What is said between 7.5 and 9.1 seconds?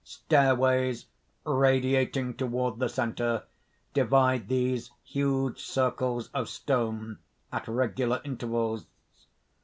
at regular intervals.